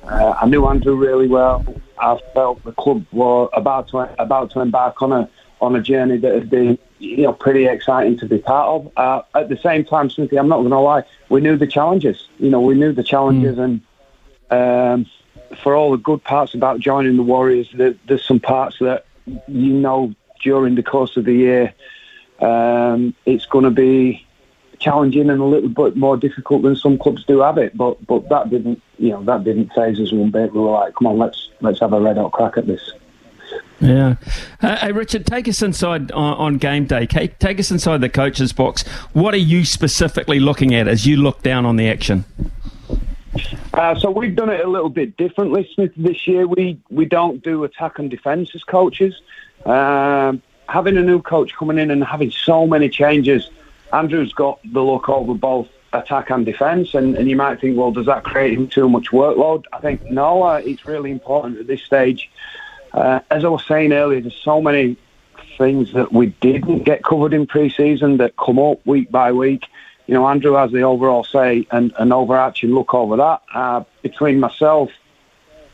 Uh, 0.06 0.34
I 0.40 0.46
knew 0.46 0.66
Andrew 0.66 0.94
really 0.94 1.26
well. 1.26 1.64
I 1.98 2.18
felt 2.34 2.62
the 2.64 2.72
club 2.72 3.04
were 3.12 3.48
about 3.52 3.88
to 3.88 3.98
about 4.20 4.50
to 4.52 4.60
embark 4.60 5.02
on 5.02 5.12
a 5.12 5.28
on 5.60 5.74
a 5.74 5.80
journey 5.80 6.18
that 6.18 6.34
had 6.34 6.50
been 6.50 6.78
you 6.98 7.22
know 7.22 7.32
pretty 7.32 7.66
exciting 7.66 8.18
to 8.18 8.26
be 8.26 8.38
part 8.38 8.68
of. 8.68 8.92
Uh, 8.96 9.22
at 9.34 9.48
the 9.48 9.56
same 9.56 9.84
time, 9.84 10.10
Smithy, 10.10 10.38
I'm 10.38 10.48
not 10.48 10.58
going 10.58 10.70
to 10.70 10.78
lie, 10.78 11.04
we 11.28 11.40
knew 11.40 11.56
the 11.56 11.66
challenges. 11.66 12.28
You 12.38 12.50
know, 12.50 12.60
we 12.60 12.74
knew 12.74 12.92
the 12.92 13.02
challenges, 13.02 13.56
mm. 13.56 13.80
and 14.50 15.06
um, 15.06 15.06
for 15.62 15.74
all 15.74 15.90
the 15.90 15.96
good 15.96 16.22
parts 16.22 16.54
about 16.54 16.80
joining 16.80 17.16
the 17.16 17.22
Warriors, 17.22 17.68
there, 17.74 17.94
there's 18.06 18.24
some 18.24 18.40
parts 18.40 18.78
that 18.80 19.06
you 19.26 19.72
know 19.72 20.14
during 20.42 20.74
the 20.74 20.82
course 20.82 21.16
of 21.16 21.24
the 21.24 21.32
year 21.32 21.74
um, 22.40 23.14
it's 23.24 23.46
going 23.46 23.64
to 23.64 23.70
be 23.70 24.25
challenging 24.78 25.30
and 25.30 25.40
a 25.40 25.44
little 25.44 25.68
bit 25.68 25.96
more 25.96 26.16
difficult 26.16 26.62
than 26.62 26.76
some 26.76 26.98
clubs 26.98 27.24
do 27.24 27.40
have 27.40 27.58
it. 27.58 27.76
But 27.76 28.04
but 28.06 28.28
that 28.28 28.50
didn't 28.50 28.82
you 28.98 29.10
know 29.10 29.22
that 29.24 29.44
didn't 29.44 29.72
faze 29.74 30.00
us 30.00 30.12
one 30.12 30.30
bit. 30.30 30.52
We 30.52 30.60
were 30.60 30.70
like, 30.70 30.94
come 30.94 31.08
on, 31.08 31.18
let's 31.18 31.50
let's 31.60 31.80
have 31.80 31.92
a 31.92 32.00
red 32.00 32.16
hot 32.16 32.32
crack 32.32 32.56
at 32.56 32.66
this. 32.66 32.92
Yeah. 33.80 34.16
Uh, 34.62 34.76
hey, 34.76 34.92
Richard, 34.92 35.26
take 35.26 35.46
us 35.48 35.62
inside 35.62 36.10
on, 36.12 36.34
on, 36.34 36.58
game 36.58 36.86
day. 36.86 37.06
Take 37.06 37.60
us 37.60 37.70
inside 37.70 38.00
the 38.00 38.08
coach's 38.08 38.52
box. 38.52 38.86
What 39.12 39.34
are 39.34 39.38
you 39.38 39.64
specifically 39.64 40.40
looking 40.40 40.74
at 40.74 40.88
as 40.88 41.06
you 41.06 41.18
look 41.18 41.42
down 41.42 41.66
on 41.66 41.76
the 41.76 41.88
action? 41.88 42.24
Uh, 43.74 43.94
so 43.94 44.10
we've 44.10 44.34
done 44.34 44.48
it 44.48 44.64
a 44.64 44.68
little 44.68 44.88
bit 44.88 45.16
differently, 45.18 45.68
Smith. 45.74 45.92
This 45.96 46.26
year, 46.26 46.46
we 46.46 46.80
we 46.90 47.04
don't 47.04 47.42
do 47.42 47.64
attack 47.64 47.98
and 47.98 48.10
defence 48.10 48.54
as 48.54 48.64
coaches. 48.64 49.20
Um, 49.66 50.42
having 50.68 50.96
a 50.96 51.02
new 51.02 51.20
coach 51.20 51.54
coming 51.54 51.78
in 51.78 51.90
and 51.90 52.02
having 52.02 52.30
so 52.30 52.66
many 52.66 52.88
changes 52.88 53.50
Andrew's 53.96 54.32
got 54.32 54.60
the 54.64 54.82
look 54.82 55.08
over 55.08 55.34
both 55.34 55.68
attack 55.92 56.30
and 56.30 56.44
defence, 56.44 56.94
and, 56.94 57.16
and 57.16 57.30
you 57.30 57.36
might 57.36 57.60
think, 57.60 57.78
well, 57.78 57.90
does 57.90 58.06
that 58.06 58.24
create 58.24 58.58
him 58.58 58.68
too 58.68 58.88
much 58.88 59.06
workload? 59.06 59.64
I 59.72 59.80
think 59.80 60.10
no, 60.10 60.42
uh, 60.42 60.60
it's 60.64 60.84
really 60.86 61.10
important 61.10 61.58
at 61.58 61.66
this 61.66 61.82
stage. 61.82 62.30
Uh, 62.92 63.20
as 63.30 63.44
I 63.44 63.48
was 63.48 63.64
saying 63.66 63.92
earlier, 63.92 64.20
there's 64.20 64.34
so 64.34 64.60
many 64.60 64.96
things 65.56 65.92
that 65.94 66.12
we 66.12 66.26
didn't 66.40 66.82
get 66.84 67.02
covered 67.02 67.32
in 67.32 67.46
pre-season 67.46 68.18
that 68.18 68.36
come 68.36 68.58
up 68.58 68.84
week 68.86 69.10
by 69.10 69.32
week. 69.32 69.64
you 70.06 70.14
know, 70.14 70.26
Andrew 70.28 70.54
has 70.54 70.70
the 70.70 70.82
overall 70.82 71.24
say 71.24 71.66
and 71.70 71.92
an 71.98 72.12
overarching 72.12 72.70
look 72.70 72.94
over 72.94 73.16
that. 73.16 73.42
Uh, 73.52 73.84
between 74.02 74.38
myself, 74.40 74.90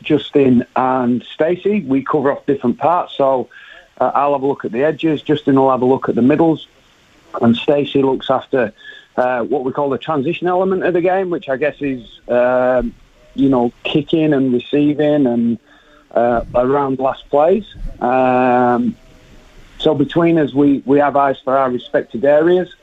Justin, 0.03 0.65
and 0.75 1.23
Stacey, 1.23 1.81
we 1.81 2.03
cover 2.03 2.33
off 2.33 2.47
different 2.47 2.79
parts. 2.79 3.15
So 3.17 3.49
uh, 4.01 4.11
I'll 4.15 4.33
have 4.33 4.43
a 4.43 4.47
look 4.47 4.65
at 4.65 4.73
the 4.73 4.85
edges. 4.85 5.23
Justin 5.23 5.57
will 5.57 5.71
have 5.71 5.83
a 5.83 5.87
look 5.87 6.09
at 6.09 6.15
the 6.15 6.23
middles, 6.23 6.67
and 7.41 7.57
Stacey 7.57 8.03
looks 8.03 8.31
after 8.31 8.73
uh, 9.17 9.43
what 9.43 9.65
we 9.65 9.73
call 9.73 9.91
the 9.91 9.99
transition 9.99 10.47
element 10.47 10.85
of 10.85 10.95
the 10.95 11.01
game, 11.01 11.31
which 11.31 11.49
I 11.49 11.57
guess 11.57 11.77
is, 11.81 12.21
um, 12.29 12.95
you 13.35 13.49
know, 13.49 13.73
kicking 13.85 14.33
and 14.33 14.53
receiving 14.53 15.27
and 15.27 15.59
uh, 16.11 16.45
around 16.55 16.99
last 16.99 17.29
plays. 17.29 17.67
Um, 18.01 18.97
so 19.79 19.95
between 19.95 20.39
us, 20.39 20.55
we, 20.55 20.83
we 20.87 20.99
have 20.99 21.17
eyes 21.17 21.39
for 21.41 21.57
our 21.57 21.71
respected 21.71 22.25
areas 22.25 22.75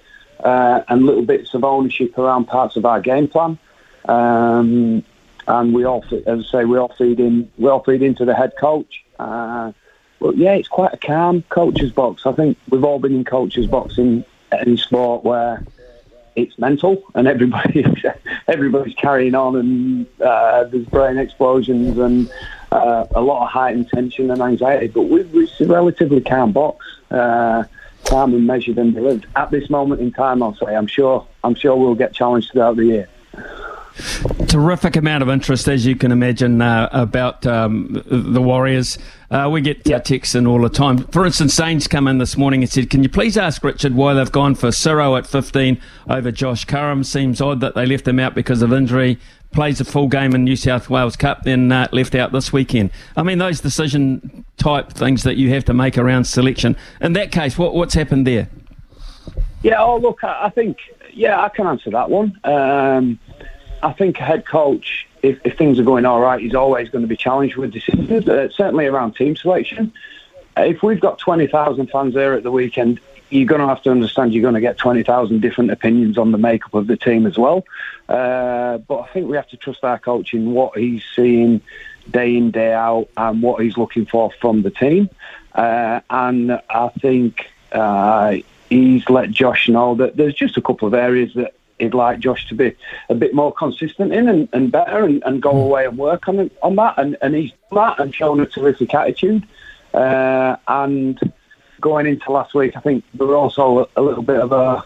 uh, 0.43 0.81
and 0.87 1.05
little 1.05 1.23
bits 1.23 1.53
of 1.53 1.63
ownership 1.63 2.17
around 2.17 2.45
parts 2.45 2.75
of 2.75 2.85
our 2.85 3.01
game 3.01 3.27
plan. 3.27 3.57
Um, 4.05 5.03
and 5.47 5.73
we 5.73 5.83
all, 5.83 6.03
as 6.27 6.45
I 6.47 6.51
say, 6.51 6.65
we 6.65 6.77
all 6.77 6.93
feed 6.97 7.19
in. 7.19 7.49
We 7.57 7.69
all 7.69 7.83
feed 7.83 8.03
into 8.03 8.25
the 8.25 8.35
head 8.35 8.53
coach. 8.59 9.03
Uh, 9.17 9.71
but 10.19 10.37
yeah, 10.37 10.53
it's 10.53 10.67
quite 10.67 10.93
a 10.93 10.97
calm 10.97 11.43
coach's 11.49 11.91
box. 11.91 12.25
I 12.25 12.33
think 12.33 12.57
we've 12.69 12.83
all 12.83 12.99
been 12.99 13.15
in 13.15 13.23
coach's 13.23 13.65
box 13.65 13.97
in 13.97 14.25
any 14.51 14.77
sport 14.77 15.23
where 15.23 15.63
it's 16.35 16.57
mental 16.57 17.03
and 17.15 17.27
everybody 17.27 17.85
everybody's 18.47 18.95
carrying 18.95 19.35
on 19.35 19.55
and 19.55 20.05
uh, 20.21 20.63
there's 20.65 20.85
brain 20.85 21.17
explosions 21.17 21.97
and 21.97 22.31
uh, 22.71 23.05
a 23.11 23.21
lot 23.21 23.43
of 23.43 23.49
heightened 23.49 23.89
tension 23.89 24.31
and 24.31 24.41
anxiety. 24.41 24.87
But 24.87 25.03
we, 25.03 25.21
it's 25.21 25.59
a 25.61 25.65
relatively 25.65 26.21
calm 26.21 26.51
box, 26.51 26.85
uh, 27.11 27.63
calm 28.05 28.33
and 28.33 28.45
measured 28.45 28.77
and 28.77 28.93
delivered. 28.93 29.25
At 29.35 29.51
this 29.51 29.69
moment 29.69 30.01
in 30.01 30.11
time, 30.11 30.43
I'll 30.43 30.55
say 30.55 30.75
I'm 30.75 30.87
sure 30.87 31.27
I'm 31.43 31.55
sure 31.55 31.75
we'll 31.75 31.95
get 31.95 32.13
challenged 32.13 32.51
throughout 32.51 32.75
the 32.75 32.85
year. 32.85 33.09
Terrific 34.47 34.95
amount 34.95 35.23
of 35.23 35.29
interest, 35.29 35.67
as 35.67 35.85
you 35.85 35.95
can 35.95 36.11
imagine, 36.11 36.61
uh, 36.61 36.89
about 36.91 37.45
um, 37.45 38.01
the 38.05 38.41
Warriors. 38.41 38.97
Uh, 39.31 39.49
we 39.51 39.61
get 39.61 39.89
uh, 39.91 39.99
texts 39.99 40.35
in 40.35 40.47
all 40.47 40.61
the 40.61 40.69
time. 40.69 40.99
For 41.07 41.25
instance, 41.25 41.53
Saints 41.53 41.87
come 41.87 42.07
in 42.07 42.17
this 42.17 42.35
morning 42.35 42.61
and 42.61 42.69
said, 42.69 42.89
Can 42.89 43.03
you 43.03 43.09
please 43.09 43.37
ask 43.37 43.63
Richard 43.63 43.93
why 43.93 44.13
they've 44.13 44.31
gone 44.31 44.55
for 44.55 44.71
Ciro 44.71 45.15
at 45.15 45.27
15 45.27 45.79
over 46.09 46.31
Josh 46.31 46.65
Curran? 46.65 47.03
Seems 47.03 47.41
odd 47.41 47.59
that 47.61 47.75
they 47.75 47.85
left 47.85 48.07
him 48.07 48.19
out 48.19 48.33
because 48.33 48.61
of 48.61 48.73
injury. 48.73 49.19
Plays 49.51 49.81
a 49.81 49.85
full 49.85 50.07
game 50.07 50.33
in 50.33 50.43
New 50.43 50.55
South 50.55 50.89
Wales 50.89 51.15
Cup, 51.15 51.43
then 51.43 51.71
uh, 51.71 51.87
left 51.91 52.15
out 52.15 52.31
this 52.31 52.53
weekend. 52.53 52.91
I 53.15 53.23
mean, 53.23 53.37
those 53.39 53.61
decision 53.61 54.45
type 54.57 54.93
things 54.93 55.23
that 55.23 55.37
you 55.37 55.49
have 55.49 55.65
to 55.65 55.73
make 55.73 55.97
around 55.97 56.25
selection. 56.25 56.75
In 57.01 57.13
that 57.13 57.31
case, 57.31 57.57
what, 57.57 57.73
what's 57.73 57.93
happened 57.93 58.27
there? 58.27 58.49
Yeah, 59.63 59.81
oh, 59.81 59.97
look, 59.97 60.23
I 60.23 60.49
think, 60.49 60.77
yeah, 61.13 61.41
I 61.41 61.49
can 61.49 61.67
answer 61.67 61.89
that 61.91 62.09
one. 62.09 62.39
Um, 62.43 63.19
I 63.81 63.93
think 63.93 64.19
a 64.19 64.23
head 64.23 64.45
coach, 64.45 65.07
if, 65.21 65.39
if, 65.45 65.57
things 65.57 65.79
are 65.79 65.83
going 65.83 66.05
all 66.05 66.19
right, 66.19 66.41
he's 66.41 66.55
always 66.55 66.89
going 66.89 67.01
to 67.01 67.07
be 67.07 67.17
challenged 67.17 67.55
with 67.55 67.71
decisions, 67.71 68.27
uh, 68.27 68.49
certainly 68.49 68.85
around 68.85 69.15
team 69.15 69.35
selection. 69.35 69.93
If 70.57 70.83
we've 70.83 70.99
got 70.99 71.19
20,000 71.19 71.87
fans 71.87 72.13
there 72.13 72.33
at 72.33 72.43
the 72.43 72.51
weekend, 72.51 72.99
you're 73.29 73.45
going 73.45 73.61
to 73.61 73.67
have 73.67 73.81
to 73.83 73.91
understand 73.91 74.33
you're 74.33 74.41
going 74.41 74.55
to 74.55 74.61
get 74.61 74.77
20,000 74.77 75.39
different 75.39 75.71
opinions 75.71 76.17
on 76.17 76.31
the 76.31 76.37
makeup 76.37 76.73
of 76.73 76.87
the 76.87 76.97
team 76.97 77.25
as 77.25 77.37
well. 77.37 77.63
Uh, 78.07 78.79
but 78.79 79.01
I 79.01 79.07
think 79.13 79.29
we 79.29 79.35
have 79.35 79.47
to 79.49 79.57
trust 79.57 79.83
our 79.83 79.99
coach 79.99 80.33
in 80.33 80.51
what 80.51 80.77
he's 80.77 81.03
seeing 81.15 81.61
day 82.09 82.35
in, 82.35 82.51
day 82.51 82.73
out, 82.73 83.07
and 83.17 83.41
what 83.41 83.63
he's 83.63 83.77
looking 83.77 84.05
for 84.05 84.31
from 84.41 84.63
the 84.63 84.71
team. 84.71 85.09
Uh, 85.53 86.01
and 86.09 86.59
I 86.69 86.89
think 86.99 87.47
uh, 87.71 88.37
he's 88.69 89.07
let 89.09 89.31
Josh 89.31 89.69
know 89.69 89.95
that 89.95 90.17
there's 90.17 90.33
just 90.33 90.57
a 90.57 90.61
couple 90.61 90.87
of 90.87 90.93
areas 90.93 91.33
that 91.35 91.53
he'd 91.79 91.93
like 91.93 92.19
Josh 92.19 92.47
to 92.49 92.55
be 92.55 92.75
a 93.09 93.15
bit 93.15 93.33
more 93.33 93.53
consistent 93.53 94.13
in 94.13 94.27
and, 94.27 94.49
and 94.53 94.71
better 94.71 95.03
and, 95.03 95.23
and, 95.25 95.41
go 95.41 95.51
hmm. 95.51 95.57
away 95.57 95.85
and 95.85 95.97
work 95.97 96.27
on 96.27 96.51
on 96.61 96.75
that. 96.75 96.97
And, 96.97 97.17
and 97.21 97.35
he's 97.35 97.51
done 97.71 97.83
that 97.83 97.99
and 97.99 98.13
shown 98.13 98.39
a 98.39 98.45
terrific 98.45 98.93
attitude. 98.93 99.45
Uh, 99.93 100.55
and 100.67 101.19
going 101.81 102.05
into 102.05 102.31
last 102.31 102.53
week, 102.53 102.75
I 102.75 102.79
think 102.81 103.03
there 103.13 103.27
was 103.27 103.35
also 103.35 103.79
a, 103.79 103.87
a 103.95 104.01
little 104.01 104.23
bit 104.23 104.39
of 104.39 104.51
a, 104.51 104.83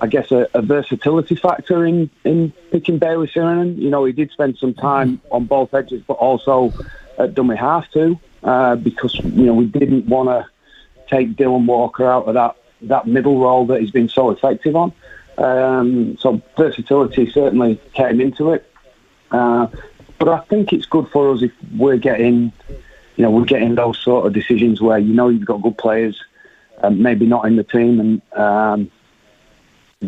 I 0.00 0.06
guess, 0.06 0.30
a, 0.30 0.48
a, 0.54 0.62
versatility 0.62 1.34
factor 1.34 1.84
in, 1.84 2.08
in 2.24 2.52
picking 2.70 2.98
Bayley 2.98 3.26
Sironen. 3.28 3.76
You 3.76 3.90
know, 3.90 4.04
he 4.04 4.12
did 4.12 4.30
spend 4.30 4.56
some 4.56 4.74
time 4.74 5.20
on 5.30 5.44
both 5.44 5.74
edges, 5.74 6.02
but 6.06 6.14
also 6.14 6.72
at 7.18 7.34
dummy 7.34 7.56
half 7.56 7.90
too, 7.90 8.18
uh, 8.42 8.76
because 8.76 9.14
you 9.16 9.46
know 9.46 9.54
we 9.54 9.66
didn't 9.66 10.06
want 10.06 10.28
to 10.28 10.46
take 11.10 11.30
Dylan 11.34 11.66
Walker 11.66 12.06
out 12.06 12.26
of 12.26 12.34
that 12.34 12.56
that 12.82 13.06
middle 13.06 13.40
role 13.40 13.66
that 13.66 13.80
he's 13.80 13.90
been 13.90 14.08
so 14.08 14.30
effective 14.30 14.76
on. 14.76 14.92
Um, 15.38 16.16
so 16.18 16.42
versatility 16.56 17.30
certainly 17.30 17.80
came 17.94 18.20
into 18.20 18.52
it. 18.52 18.70
Uh, 19.30 19.68
but 20.18 20.28
I 20.28 20.40
think 20.40 20.72
it's 20.72 20.86
good 20.86 21.08
for 21.08 21.30
us 21.30 21.42
if 21.42 21.52
we're 21.76 21.96
getting, 21.96 22.52
you 23.16 23.22
know, 23.22 23.30
we're 23.30 23.44
getting 23.44 23.76
those 23.76 23.98
sort 23.98 24.26
of 24.26 24.32
decisions 24.32 24.80
where 24.80 24.98
you 24.98 25.14
know 25.14 25.28
you've 25.28 25.44
got 25.44 25.62
good 25.62 25.78
players, 25.78 26.20
um, 26.82 27.00
maybe 27.02 27.24
not 27.24 27.46
in 27.46 27.56
the 27.56 27.62
team, 27.62 28.00
and 28.00 28.22
um, 28.32 28.90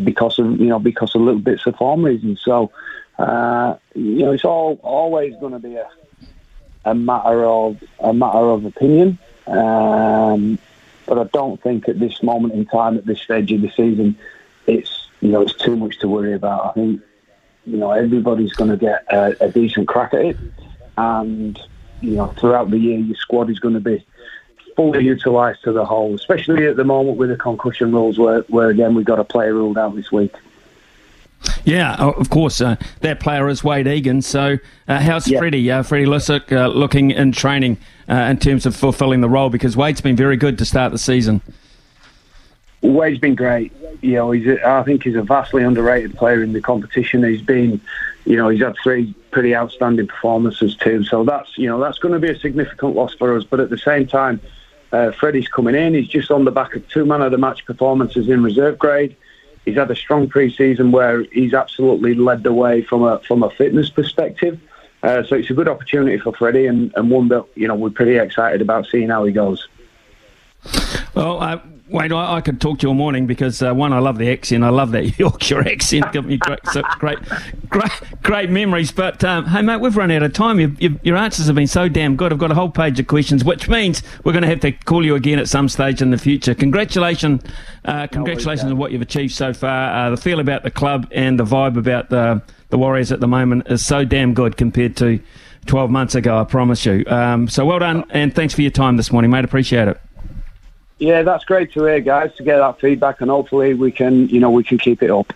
because 0.03 0.37
of 0.37 0.59
you 0.59 0.67
know 0.67 0.79
because 0.79 1.15
of 1.15 1.21
little 1.21 1.39
bits 1.39 1.65
of 1.65 1.75
form 1.77 2.03
reasons. 2.03 2.41
So 2.43 2.71
uh, 3.17 3.77
you 3.95 4.19
know, 4.19 4.31
it's 4.33 4.45
all 4.45 4.79
always 4.83 5.33
going 5.39 5.53
to 5.53 5.59
be 5.59 5.75
a 5.75 5.87
a 6.83 6.95
matter 6.95 7.45
of 7.45 7.81
a 7.99 8.13
matter 8.13 8.49
of 8.49 8.65
opinion. 8.65 9.17
Um, 9.47 10.57
but 11.05 11.17
I 11.17 11.23
don't 11.25 11.61
think 11.61 11.89
at 11.89 11.99
this 11.99 12.21
moment 12.23 12.53
in 12.53 12.65
time, 12.65 12.97
at 12.97 13.05
this 13.05 13.21
stage 13.21 13.51
of 13.51 13.61
the 13.61 13.69
season, 13.69 14.17
it's 14.67 15.00
you 15.21 15.29
know, 15.29 15.41
it's 15.41 15.53
too 15.53 15.75
much 15.75 15.99
to 15.99 16.07
worry 16.07 16.33
about. 16.33 16.71
I 16.71 16.73
think, 16.73 17.01
you 17.65 17.77
know, 17.77 17.91
everybody's 17.91 18.53
going 18.53 18.71
to 18.71 18.77
get 18.77 19.05
a, 19.11 19.45
a 19.45 19.49
decent 19.49 19.87
crack 19.87 20.13
at 20.13 20.25
it. 20.25 20.37
And, 20.97 21.59
you 22.01 22.15
know, 22.15 22.27
throughout 22.39 22.69
the 22.69 22.77
year, 22.77 22.99
your 22.99 23.15
squad 23.15 23.49
is 23.49 23.59
going 23.59 23.75
to 23.75 23.79
be 23.79 24.05
fully 24.75 25.03
utilised 25.03 25.63
to 25.63 25.71
the 25.71 25.85
whole, 25.85 26.15
especially 26.15 26.65
at 26.65 26.75
the 26.75 26.83
moment 26.83 27.17
with 27.17 27.29
the 27.29 27.35
concussion 27.35 27.91
rules 27.91 28.17
where, 28.17 28.41
where 28.43 28.69
again, 28.69 28.95
we've 28.95 29.05
got 29.05 29.19
a 29.19 29.23
player 29.23 29.53
ruled 29.53 29.77
out 29.77 29.95
this 29.95 30.11
week. 30.11 30.33
Yeah, 31.63 31.95
of 31.95 32.29
course. 32.29 32.61
Uh, 32.61 32.75
that 33.01 33.19
player 33.19 33.47
is 33.49 33.63
Wade 33.63 33.87
Egan. 33.87 34.21
So, 34.21 34.57
uh, 34.87 34.99
how's 34.99 35.27
yeah. 35.27 35.39
Freddy, 35.39 35.71
uh, 35.71 35.83
Freddy 35.83 36.05
Lussick, 36.05 36.51
uh, 36.51 36.67
looking 36.67 37.11
in 37.11 37.31
training 37.31 37.77
uh, 38.09 38.13
in 38.13 38.37
terms 38.37 38.65
of 38.65 38.75
fulfilling 38.75 39.21
the 39.21 39.29
role? 39.29 39.49
Because 39.49 39.75
Wade's 39.75 40.01
been 40.01 40.15
very 40.15 40.37
good 40.37 40.57
to 40.59 40.65
start 40.65 40.91
the 40.91 40.97
season. 40.97 41.41
Wade's 42.81 43.19
been 43.19 43.35
great. 43.35 43.71
You 44.01 44.13
know, 44.13 44.31
he's 44.31 44.47
a, 44.47 44.67
I 44.67 44.83
think 44.83 45.03
he's 45.03 45.15
a 45.15 45.21
vastly 45.21 45.63
underrated 45.63 46.15
player 46.15 46.41
in 46.41 46.53
the 46.53 46.61
competition. 46.61 47.23
He's 47.23 47.41
been, 47.41 47.79
you 48.25 48.35
know, 48.35 48.49
he's 48.49 48.61
had 48.61 48.75
three 48.81 49.13
pretty 49.29 49.55
outstanding 49.55 50.07
performances 50.07 50.75
too. 50.75 51.03
So 51.03 51.23
that's 51.23 51.57
you 51.57 51.67
know 51.67 51.79
that's 51.79 51.99
going 51.99 52.13
to 52.13 52.19
be 52.19 52.29
a 52.29 52.39
significant 52.39 52.95
loss 52.95 53.13
for 53.13 53.35
us. 53.37 53.43
But 53.43 53.59
at 53.59 53.69
the 53.69 53.77
same 53.77 54.07
time, 54.07 54.41
uh, 54.91 55.11
Freddy's 55.11 55.47
coming 55.47 55.75
in. 55.75 55.93
He's 55.93 56.07
just 56.07 56.31
on 56.31 56.45
the 56.45 56.51
back 56.51 56.75
of 56.75 56.87
two 56.89 57.05
man 57.05 57.21
of 57.21 57.31
the 57.31 57.37
match 57.37 57.65
performances 57.65 58.29
in 58.29 58.43
reserve 58.43 58.77
grade. 58.77 59.15
He's 59.65 59.75
had 59.75 59.91
a 59.91 59.95
strong 59.95 60.27
pre-season 60.27 60.91
where 60.91 61.21
he's 61.31 61.53
absolutely 61.53 62.15
led 62.15 62.41
the 62.41 62.53
way 62.53 62.81
from 62.81 63.03
a 63.03 63.19
from 63.19 63.43
a 63.43 63.49
fitness 63.51 63.89
perspective. 63.89 64.59
Uh, 65.03 65.23
so 65.23 65.35
it's 65.35 65.49
a 65.49 65.53
good 65.53 65.67
opportunity 65.67 66.19
for 66.19 66.31
Freddy 66.33 66.67
and, 66.67 66.93
and 66.95 67.09
one 67.09 67.27
that 67.29 67.45
you 67.55 67.67
know 67.67 67.75
we're 67.75 67.89
pretty 67.89 68.17
excited 68.17 68.61
about 68.61 68.85
seeing 68.87 69.09
how 69.09 69.23
he 69.23 69.31
goes. 69.31 69.67
Well, 71.13 71.41
uh, 71.41 71.59
Wait, 71.91 72.13
I, 72.13 72.37
I, 72.37 72.41
could 72.41 72.61
talk 72.61 72.79
to 72.79 72.83
you 72.83 72.89
all 72.89 72.95
morning 72.95 73.27
because 73.27 73.61
uh, 73.61 73.73
one, 73.73 73.91
I 73.91 73.99
love 73.99 74.17
the 74.17 74.31
accent. 74.31 74.63
I 74.63 74.69
love 74.69 74.91
that 74.91 75.19
Yorkshire 75.19 75.67
accent. 75.67 76.09
Give 76.13 76.25
me 76.25 76.37
great, 76.37 76.61
great, 76.99 77.19
great, 77.69 77.91
great 78.23 78.49
memories. 78.49 78.93
But 78.93 79.21
um, 79.25 79.45
hey, 79.47 79.61
mate, 79.61 79.81
we've 79.81 79.97
run 79.97 80.09
out 80.09 80.23
of 80.23 80.31
time. 80.31 80.61
You, 80.61 80.73
you, 80.79 80.99
your 81.03 81.17
answers 81.17 81.47
have 81.47 81.55
been 81.55 81.67
so 81.67 81.89
damn 81.89 82.15
good. 82.15 82.31
I've 82.31 82.39
got 82.39 82.49
a 82.49 82.55
whole 82.55 82.69
page 82.69 82.97
of 83.01 83.07
questions, 83.07 83.43
which 83.43 83.67
means 83.67 84.03
we're 84.23 84.31
going 84.31 84.43
to 84.43 84.47
have 84.47 84.61
to 84.61 84.71
call 84.71 85.03
you 85.03 85.15
again 85.15 85.37
at 85.37 85.49
some 85.49 85.67
stage 85.67 86.01
in 86.01 86.11
the 86.11 86.17
future. 86.17 86.55
Congratulations, 86.55 87.43
uh, 87.83 88.07
congratulations 88.07 88.71
on 88.71 88.77
what 88.77 88.93
you've 88.93 89.01
achieved 89.01 89.33
so 89.33 89.53
far. 89.53 89.93
Uh, 89.93 90.09
the 90.11 90.17
feel 90.17 90.39
about 90.39 90.63
the 90.63 90.71
club 90.71 91.09
and 91.11 91.37
the 91.37 91.45
vibe 91.45 91.77
about 91.77 92.09
the 92.09 92.41
the 92.69 92.77
Warriors 92.77 93.11
at 93.11 93.19
the 93.19 93.27
moment 93.27 93.67
is 93.69 93.85
so 93.85 94.05
damn 94.05 94.33
good 94.33 94.55
compared 94.55 94.95
to 94.95 95.19
12 95.65 95.91
months 95.91 96.15
ago. 96.15 96.39
I 96.39 96.45
promise 96.45 96.85
you. 96.85 97.03
Um, 97.05 97.49
so 97.49 97.65
well 97.65 97.79
done, 97.79 98.05
and 98.11 98.33
thanks 98.33 98.53
for 98.53 98.61
your 98.61 98.71
time 98.71 98.95
this 98.95 99.11
morning, 99.11 99.29
mate. 99.29 99.43
Appreciate 99.43 99.89
it. 99.89 99.99
Yeah, 101.01 101.23
that's 101.23 101.43
great 101.45 101.73
to 101.73 101.83
hear, 101.85 101.99
guys. 101.99 102.31
To 102.35 102.43
get 102.43 102.59
that 102.59 102.79
feedback, 102.79 103.21
and 103.21 103.31
hopefully 103.31 103.73
we 103.73 103.91
can, 103.91 104.29
you 104.29 104.39
know, 104.39 104.51
we 104.51 104.63
can 104.63 104.77
keep 104.77 105.01
it 105.01 105.09
up. 105.09 105.33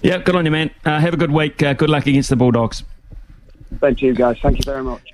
Yeah, 0.00 0.16
good 0.16 0.34
on 0.34 0.46
you, 0.46 0.50
man. 0.50 0.70
Uh, 0.82 0.98
have 0.98 1.12
a 1.12 1.18
good 1.18 1.30
week. 1.30 1.62
Uh, 1.62 1.74
good 1.74 1.90
luck 1.90 2.06
against 2.06 2.30
the 2.30 2.36
Bulldogs. 2.36 2.82
Thank 3.80 4.00
you, 4.00 4.14
guys. 4.14 4.38
Thank 4.40 4.56
you 4.56 4.64
very 4.64 4.82
much. 4.82 5.12